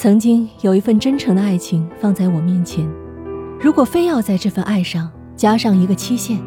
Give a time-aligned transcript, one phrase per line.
[0.00, 2.88] 曾经有一份真诚的爱情放在我面前，
[3.60, 6.38] 如果非要在这份爱上加上一个期限，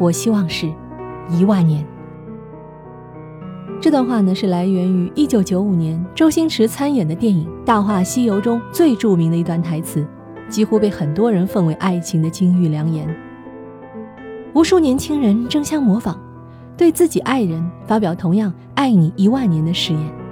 [0.00, 0.68] 我希望是
[1.30, 1.86] 一万年。
[3.80, 10.04] 这段话呢，是来源于一九九五年周星驰参演的电影《大话西游》中最著名的一段台词，
[10.48, 13.08] 几乎被很多人奉为爱情的金玉良言。
[14.54, 16.16] 无数年轻人争相模仿，
[16.76, 20.27] 对自己爱人发表同样“爱你一万年”的誓言。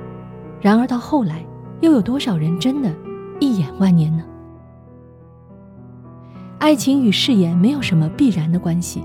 [0.60, 1.44] 然而到后来，
[1.80, 2.92] 又有多少人真的，
[3.38, 4.24] 一眼万年呢？
[6.58, 9.04] 爱情与誓言没有什么必然的关系，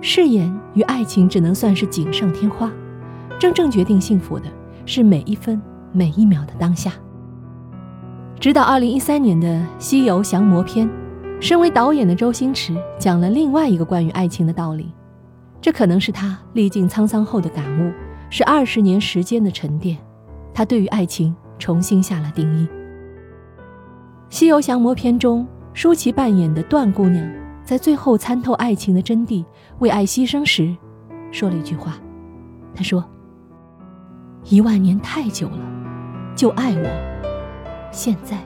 [0.00, 2.72] 誓言与爱情只能算是锦上添花。
[3.38, 4.46] 真正决定幸福的
[4.86, 5.60] 是每一分
[5.92, 6.92] 每一秒的当下。
[8.38, 10.88] 直到二零一三年的《西游降魔篇》，
[11.40, 14.92] 身为导演的周星驰讲了另外一个关于爱情的道理。
[15.60, 17.92] 这可能是他历尽沧桑后的感悟，
[18.30, 19.98] 是二十年时间的沉淀。
[20.52, 22.66] 他对于爱情重新下了定义。
[24.28, 27.28] 《西游降魔篇》中，舒淇扮演的段姑娘
[27.64, 29.44] 在最后参透爱情的真谛，
[29.78, 30.76] 为爱牺牲时，
[31.30, 31.98] 说了一句话。
[32.74, 33.04] 她说。
[34.44, 35.58] 一万年太久了，
[36.34, 37.90] 就爱我。
[37.92, 38.38] 现在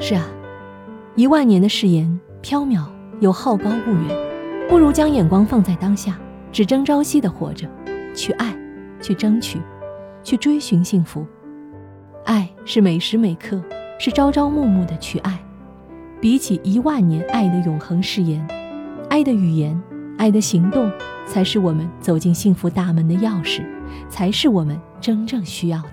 [0.00, 0.24] 是啊，
[1.14, 2.86] 一万年的誓言飘渺
[3.20, 4.16] 又好高骛远，
[4.66, 6.18] 不如将眼光放在当下，
[6.50, 7.68] 只争朝夕的活着，
[8.14, 8.56] 去爱，
[9.06, 9.60] 去争取，
[10.24, 11.24] 去追寻幸福。
[12.24, 13.62] 爱是每时每刻，
[14.00, 15.38] 是朝朝暮暮的去爱。
[16.20, 18.44] 比起一万年爱的永恒誓言，
[19.08, 19.80] 爱的语言，
[20.18, 20.90] 爱的行动。
[21.24, 23.64] 才是我们走进幸福大门的钥匙，
[24.08, 25.90] 才是我们真正需要的。